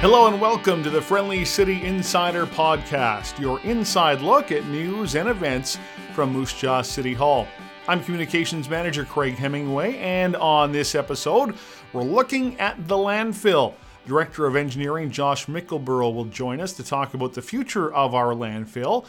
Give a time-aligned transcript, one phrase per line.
[0.00, 5.26] Hello and welcome to the Friendly City Insider Podcast, your inside look at news and
[5.26, 5.78] events
[6.12, 7.48] from Moose Jaw City Hall.
[7.88, 11.56] I'm Communications Manager Craig Hemingway, and on this episode,
[11.94, 13.72] we're looking at the landfill.
[14.06, 18.34] Director of Engineering Josh Mickleborough will join us to talk about the future of our
[18.34, 19.06] landfill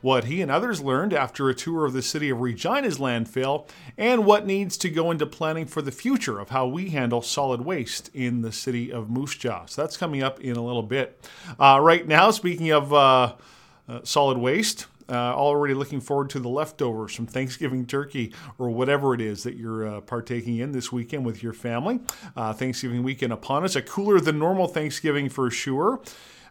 [0.00, 3.68] what he and others learned after a tour of the city of Regina's landfill,
[3.98, 7.60] and what needs to go into planning for the future of how we handle solid
[7.62, 9.66] waste in the city of Moose Jaw.
[9.66, 11.28] So that's coming up in a little bit.
[11.58, 13.34] Uh, right now, speaking of uh,
[13.88, 19.12] uh, solid waste, uh, already looking forward to the leftovers from Thanksgiving turkey or whatever
[19.12, 22.00] it is that you're uh, partaking in this weekend with your family.
[22.36, 26.00] Uh, Thanksgiving weekend upon us, a cooler than normal Thanksgiving for sure.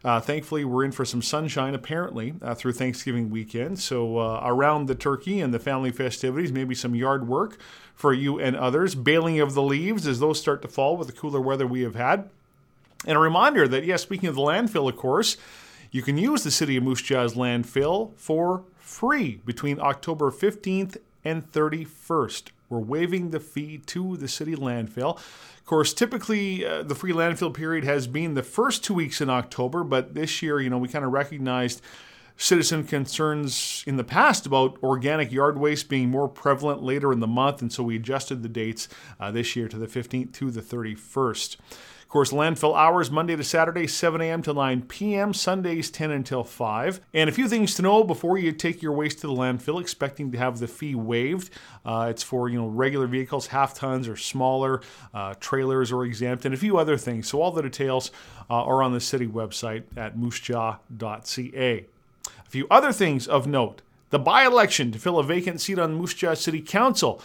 [0.04, 3.80] Uh, thankfully, we're in for some sunshine apparently uh, through Thanksgiving weekend.
[3.80, 7.58] So, uh, around the turkey and the family festivities, maybe some yard work
[7.96, 11.14] for you and others, baling of the leaves as those start to fall with the
[11.14, 12.30] cooler weather we have had.
[13.06, 15.36] And a reminder that, yes, speaking of the landfill, of course,
[15.92, 21.52] you can use the City of Moose Jaw's landfill for free between October 15th and
[21.52, 22.50] 31st.
[22.70, 25.18] We're waiving the fee to the city landfill.
[25.18, 29.30] Of course, typically uh, the free landfill period has been the first two weeks in
[29.30, 31.82] October, but this year, you know, we kind of recognized
[32.40, 37.28] citizen concerns in the past about organic yard waste being more prevalent later in the
[37.28, 38.88] month, and so we adjusted the dates
[39.20, 41.58] uh, this year to the 15th to the 31st.
[42.02, 44.42] Of course, landfill hours Monday to Saturday, 7 a.m.
[44.42, 47.02] to 9 p.m., Sundays 10 until 5.
[47.14, 50.32] And a few things to know before you take your waste to the landfill, expecting
[50.32, 51.52] to have the fee waived.
[51.86, 54.82] Uh, it's for you know regular vehicles, half tons or smaller,
[55.14, 57.28] uh, trailers are exempt, and a few other things.
[57.28, 58.10] So all the details
[58.50, 61.86] uh, are on the city website at moosejaw.ca.
[62.50, 63.84] A few other things of note.
[64.10, 67.22] The by-election to fill a vacant seat on Moose Jaw City Council.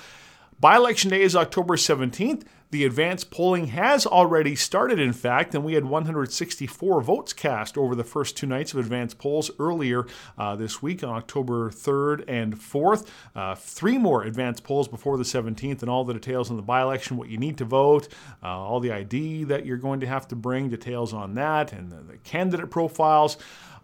[0.61, 2.43] By-election day is October 17th.
[2.75, 7.95] The advance polling has already started, in fact, and we had 164 votes cast over
[7.95, 12.59] the first two nights of advance polls earlier uh, this week on October 3rd and
[12.59, 13.07] 4th.
[13.37, 16.83] Uh, three more advance polls before the 17th, and all the details on the by
[16.83, 18.09] election, what you need to vote,
[18.43, 21.93] uh, all the ID that you're going to have to bring, details on that, and
[21.93, 23.37] the, the candidate profiles.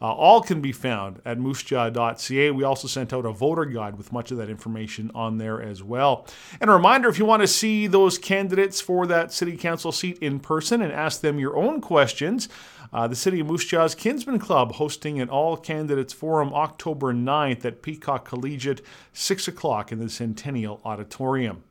[0.03, 2.51] Uh, all can be found at moosejaw.ca.
[2.53, 5.83] We also sent out a voter guide with much of that information on there as
[5.83, 6.27] well.
[6.59, 10.19] And a reminder if you want to see those candidates for that city council seat
[10.19, 12.49] in person and ask them your own questions,
[12.93, 17.65] uh, the City of Moose Jaw's Kinsmen Club hosting an all candidates forum October 9th
[17.65, 18.83] at Peacock Collegiate,
[19.13, 21.63] 6 o'clock in the Centennial Auditorium.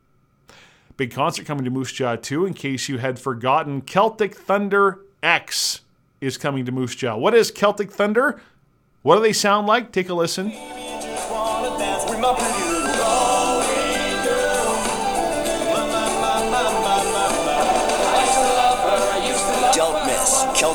[0.96, 5.82] Big concert coming to Moose Jaw too, in case you had forgotten Celtic Thunder X
[6.22, 7.16] is coming to Moose Jaw.
[7.16, 8.42] What is Celtic Thunder?
[9.02, 9.92] What do they sound like?
[9.92, 10.52] Take a listen.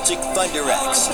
[0.05, 1.09] Thunder X.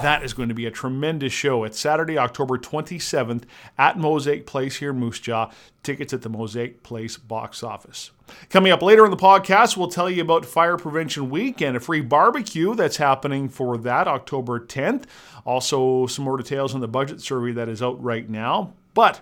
[0.00, 1.64] That is going to be a tremendous show.
[1.64, 3.42] It's Saturday, October 27th
[3.76, 5.50] at Mosaic Place here in Moose Jaw.
[5.82, 8.12] Tickets at the Mosaic Place box office.
[8.48, 11.80] Coming up later in the podcast, we'll tell you about Fire Prevention Week and a
[11.80, 15.06] free barbecue that's happening for that October 10th.
[15.44, 18.72] Also, some more details on the budget survey that is out right now.
[18.94, 19.20] But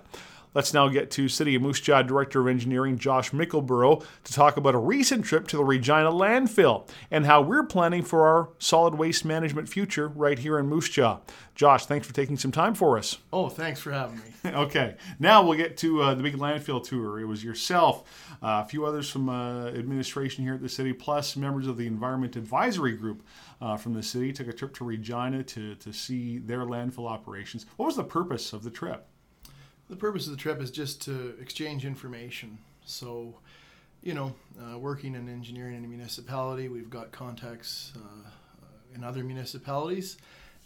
[0.54, 4.56] Let's now get to City of Moose Jaw Director of Engineering Josh Mickleborough to talk
[4.56, 8.94] about a recent trip to the Regina landfill and how we're planning for our solid
[8.94, 11.18] waste management future right here in Moose Jaw.
[11.56, 13.18] Josh, thanks for taking some time for us.
[13.32, 14.50] Oh, thanks for having me.
[14.50, 17.18] okay, now we'll get to uh, the big landfill tour.
[17.18, 18.04] It was yourself,
[18.40, 21.88] uh, a few others from uh, administration here at the city, plus members of the
[21.88, 23.24] Environment Advisory Group
[23.60, 27.66] uh, from the city took a trip to Regina to, to see their landfill operations.
[27.76, 29.08] What was the purpose of the trip?
[29.88, 32.58] The purpose of the trip is just to exchange information.
[32.84, 33.34] So,
[34.02, 38.30] you know, uh, working in engineering in a municipality, we've got contacts uh,
[38.94, 40.16] in other municipalities,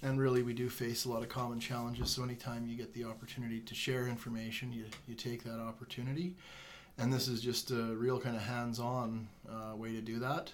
[0.02, 2.10] and really we do face a lot of common challenges.
[2.10, 6.34] So, anytime you get the opportunity to share information, you, you take that opportunity.
[6.96, 10.52] And this is just a real kind of hands on uh, way to do that.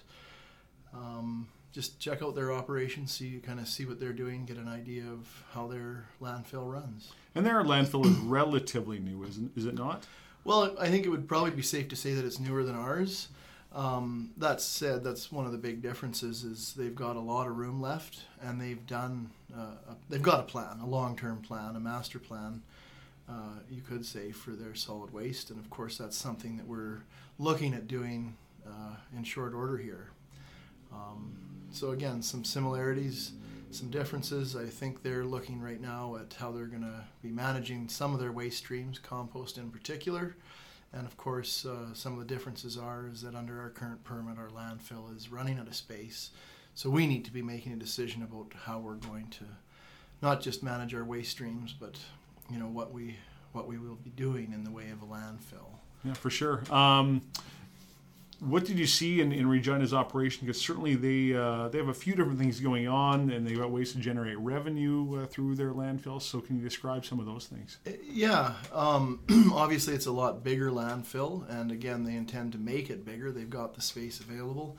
[0.93, 4.69] Um, just check out their operations, see kind of see what they're doing, get an
[4.69, 7.11] idea of how their landfill runs.
[7.35, 10.07] And their landfill is relatively new, isn't is it not?
[10.45, 13.27] Well, I think it would probably be safe to say that it's newer than ours.
[13.73, 17.57] Um, that said, that's one of the big differences is they've got a lot of
[17.57, 21.79] room left, and they've done uh, a, they've got a plan, a long-term plan, a
[21.81, 22.61] master plan.
[23.27, 27.01] Uh, you could say for their solid waste, and of course that's something that we're
[27.37, 30.11] looking at doing uh, in short order here.
[31.75, 33.33] So again, some similarities,
[33.71, 34.55] some differences.
[34.55, 38.21] I think they're looking right now at how they're going to be managing some of
[38.21, 40.37] their waste streams, compost in particular,
[40.93, 44.37] And of course, uh, some of the differences are is that under our current permit,
[44.37, 46.29] our landfill is running out of space.
[46.73, 49.45] So we need to be making a decision about how we're going to
[50.21, 51.97] not just manage our waste streams, but
[52.49, 53.17] you know what we
[53.51, 55.79] what we will be doing in the way of a landfill.
[56.05, 56.63] Yeah, for sure.
[56.71, 57.21] Um,
[58.45, 60.45] what did you see in, in Regina's operation?
[60.45, 63.71] Because certainly they uh, they have a few different things going on, and they've got
[63.71, 66.21] ways to generate revenue uh, through their landfills.
[66.23, 67.77] So, can you describe some of those things?
[68.03, 69.21] Yeah, um,
[69.53, 73.31] obviously it's a lot bigger landfill, and again they intend to make it bigger.
[73.31, 74.77] They've got the space available,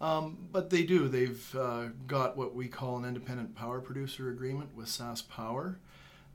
[0.00, 1.08] um, but they do.
[1.08, 5.78] They've uh, got what we call an independent power producer agreement with Sask Power,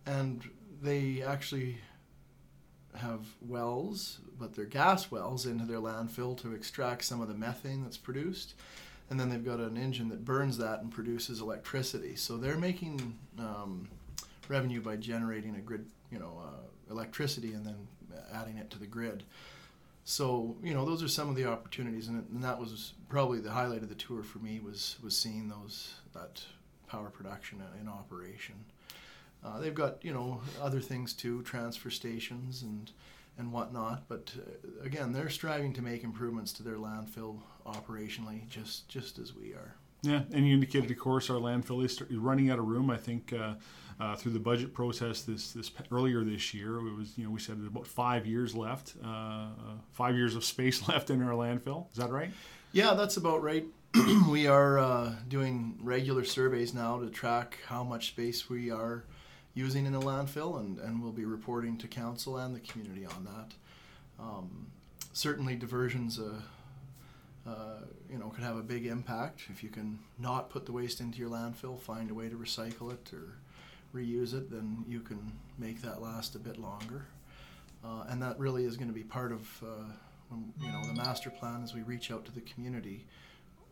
[0.06, 0.44] and
[0.82, 1.78] they actually
[3.00, 7.84] have wells, but they're gas wells into their landfill to extract some of the methane
[7.84, 8.56] that's produced.
[9.10, 12.16] And then they've got an engine that burns that and produces electricity.
[12.16, 13.88] So they're making um,
[14.48, 17.88] revenue by generating a grid, you know, uh, electricity and then
[18.34, 19.24] adding it to the grid.
[20.04, 23.52] So you know, those are some of the opportunities, and, and that was probably the
[23.52, 26.44] highlight of the tour for me was was seeing those that
[26.88, 28.56] power production in operation.
[29.46, 32.92] Uh, they've got you know other things too, transfer stations and
[33.38, 34.04] and whatnot.
[34.08, 39.36] But uh, again, they're striving to make improvements to their landfill operationally, just just as
[39.36, 39.76] we are.
[40.02, 42.92] Yeah, and you indicated, of course, our landfill is running out of room.
[42.92, 43.56] I think uh,
[44.00, 47.40] uh, through the budget process this this earlier this year, it was you know we
[47.40, 49.50] said about five years left, uh, uh,
[49.92, 51.92] five years of space left in our landfill.
[51.92, 52.32] Is that right?
[52.72, 53.66] Yeah, that's about right.
[54.30, 59.06] we are uh, doing regular surveys now to track how much space we are
[59.56, 63.26] using in a landfill, and, and we'll be reporting to council and the community on
[63.26, 64.24] that.
[64.24, 64.68] Um,
[65.14, 66.42] certainly, diversions, uh,
[67.50, 67.80] uh,
[68.12, 71.20] you know, could have a big impact if you can not put the waste into
[71.20, 73.38] your landfill, find a way to recycle it or
[73.98, 77.06] reuse it, then you can make that last a bit longer.
[77.84, 79.86] Uh, and that really is going to be part of, uh,
[80.30, 83.06] when, you know, the master plan as we reach out to the community.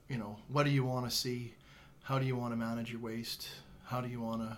[0.08, 1.56] You know, what do you want to see?
[2.04, 3.50] How do you want to manage your waste?
[3.86, 4.58] How do you want to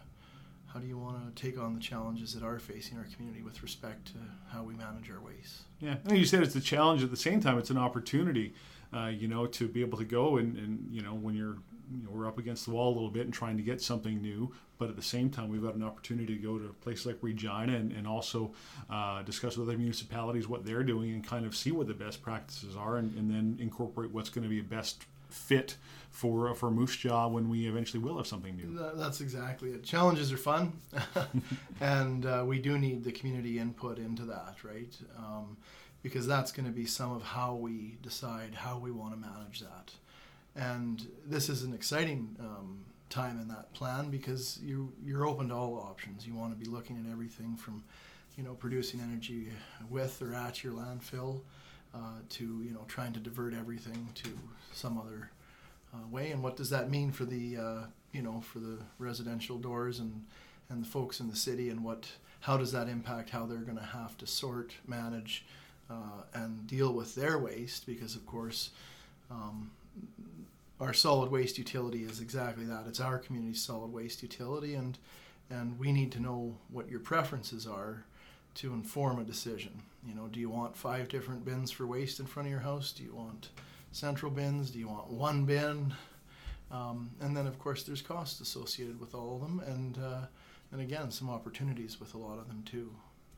[0.76, 3.64] how do you want to take on the challenges that are facing our community with
[3.64, 4.16] respect to
[4.52, 5.62] how we manage our waste?
[5.80, 7.58] Yeah, you said it's a challenge at the same time.
[7.58, 8.54] It's an opportunity,
[8.94, 11.56] uh, you know, to be able to go and, and you know when you're
[11.90, 14.22] you know, we're up against the wall a little bit and trying to get something
[14.22, 17.06] new, but at the same time, we've got an opportunity to go to a place
[17.06, 18.52] like Regina and, and also
[18.90, 22.22] uh, discuss with other municipalities what they're doing and kind of see what the best
[22.24, 25.78] practices are and, and then incorporate what's going to be best fit
[26.10, 28.80] for for Moose Jaw when we eventually will have something new.
[28.96, 29.84] That's exactly it.
[29.84, 30.74] Challenges are fun,
[31.82, 34.96] and uh, we do need the community input into that, right?
[35.18, 35.58] Um,
[36.02, 39.62] because that's going to be some of how we decide how we want to manage
[39.62, 39.92] that.
[40.56, 45.56] And this is an exciting um, time in that plan because you you're open to
[45.56, 46.26] all options.
[46.26, 47.84] You want to be looking at everything from,
[48.38, 49.48] you know, producing energy
[49.90, 51.42] with or at your landfill
[51.96, 54.30] uh, to you know trying to divert everything to
[54.74, 55.32] some other
[55.94, 56.32] uh, way.
[56.32, 60.26] And what does that mean for the uh, you know for the residential doors and
[60.70, 62.08] and the folks in the city and what
[62.42, 65.46] how does that impact how they're going to have to sort, manage,
[65.90, 67.86] uh, and deal with their waste?
[67.86, 68.72] Because of course.
[69.32, 69.72] Um,
[70.82, 72.84] our solid waste utility is exactly that.
[72.86, 74.98] It's our community's solid waste utility, and
[75.50, 78.04] and we need to know what your preferences are
[78.56, 79.82] to inform a decision.
[80.08, 82.92] You know, do you want five different bins for waste in front of your house?
[82.92, 83.50] Do you want
[83.92, 84.72] central bins?
[84.72, 85.94] Do you want one bin?
[86.72, 90.26] Um, and then, of course, there's costs associated with all of them, and uh,
[90.72, 92.92] and again, some opportunities with a lot of them too.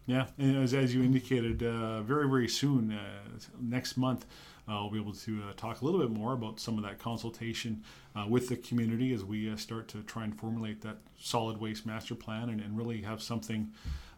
[0.06, 4.26] Yeah, and as, as you indicated, uh, very very soon, uh, next month,
[4.68, 7.00] uh, we'll be able to uh, talk a little bit more about some of that
[7.00, 7.84] consultation
[8.16, 11.86] uh, with the community as we uh, start to try and formulate that solid waste
[11.86, 13.72] master plan and, and really have something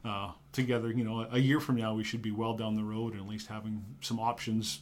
[0.06, 0.91] uh, together.
[0.91, 3.27] You know, a year from now, we should be well down the road and at
[3.27, 4.82] least having some options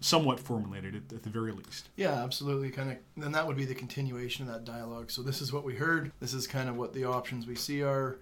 [0.00, 1.88] somewhat formulated at, at, the very least.
[1.96, 2.70] Yeah, absolutely.
[2.70, 5.10] Kind of, then that would be the continuation of that dialogue.
[5.10, 6.12] So this is what we heard.
[6.20, 8.18] This is kind of what the options we see are.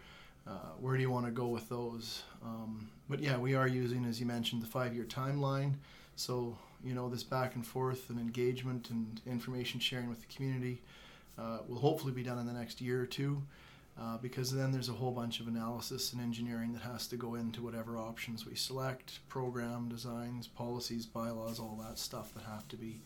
[0.46, 2.22] Uh, where do you want to go with those?
[2.42, 5.74] Um, but yeah, we are using, as you mentioned, the five-year timeline.
[6.14, 10.80] So you know, this back and forth and engagement and information sharing with the community
[11.38, 13.42] uh, will hopefully be done in the next year or two
[14.00, 17.34] uh, because then there's a whole bunch of analysis and engineering that has to go
[17.34, 22.76] into whatever options we select program designs policies bylaws all that stuff that have to
[22.76, 23.00] be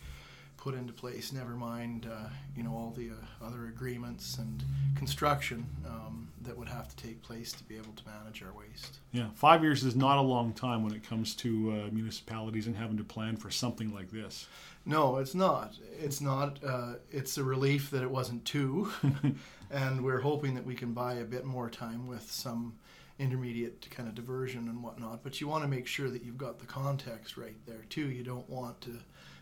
[0.61, 4.63] put into place never mind uh, you know all the uh, other agreements and
[4.95, 8.99] construction um, that would have to take place to be able to manage our waste
[9.13, 12.77] yeah five years is not a long time when it comes to uh, municipalities and
[12.77, 14.47] having to plan for something like this
[14.87, 15.75] no, it's not.
[16.01, 16.59] It's not.
[16.65, 18.91] Uh, it's a relief that it wasn't two,
[19.71, 22.75] and we're hoping that we can buy a bit more time with some
[23.19, 25.23] intermediate kind of diversion and whatnot.
[25.23, 28.09] But you want to make sure that you've got the context right there too.
[28.11, 28.97] You don't want to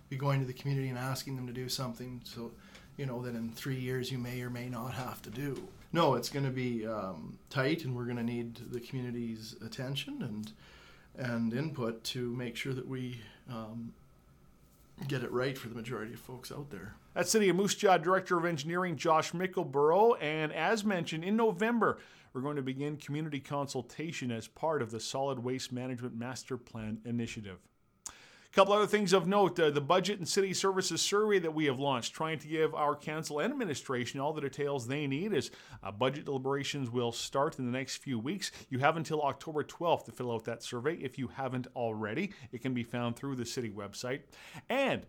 [0.09, 2.51] be going to the community and asking them to do something so
[2.97, 5.69] you know that in three years you may or may not have to do.
[5.93, 10.23] No, it's going to be um, tight, and we're going to need the community's attention
[10.23, 10.53] and
[11.17, 13.93] and input to make sure that we um,
[15.09, 16.95] get it right for the majority of folks out there.
[17.15, 20.23] That's City of Moose Jaw Director of Engineering Josh Mickleborough.
[20.23, 21.99] And as mentioned, in November,
[22.33, 27.01] we're going to begin community consultation as part of the Solid Waste Management Master Plan
[27.05, 27.59] Initiative.
[28.59, 31.79] Couple other things of note uh, the Budget and City Services survey that we have
[31.79, 35.53] launched, trying to give our council and administration all the details they need as
[35.85, 38.51] uh, budget deliberations will start in the next few weeks.
[38.69, 42.33] You have until October 12th to fill out that survey if you haven't already.
[42.51, 44.23] It can be found through the city website.
[44.69, 45.07] And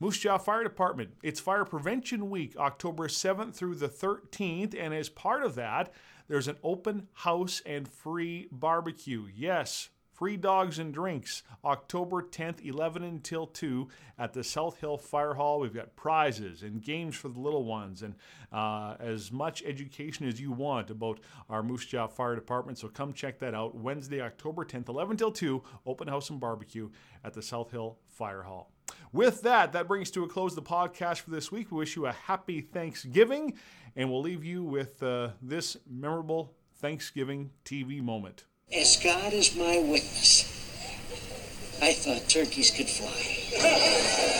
[0.00, 4.74] Moose Jaw Fire Department, it's Fire Prevention Week, October 7th through the 13th.
[4.74, 5.92] And as part of that,
[6.28, 9.26] there's an open house and free barbecue.
[9.34, 13.86] Yes, Free dogs and drinks, October 10th, 11 until 2
[14.18, 15.60] at the South Hill Fire Hall.
[15.60, 18.14] We've got prizes and games for the little ones and
[18.50, 21.20] uh, as much education as you want about
[21.50, 22.78] our Moose Jaw Fire Department.
[22.78, 23.74] So come check that out.
[23.74, 26.88] Wednesday, October 10th, 11 till 2, open house and barbecue
[27.22, 28.72] at the South Hill Fire Hall.
[29.12, 31.70] With that, that brings to a close the podcast for this week.
[31.70, 33.52] We wish you a happy Thanksgiving,
[33.94, 38.46] and we'll leave you with uh, this memorable Thanksgiving TV moment.
[38.74, 40.42] As God is my witness,
[41.80, 44.32] I thought turkeys could fly.